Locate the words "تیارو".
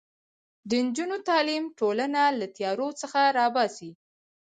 2.57-2.89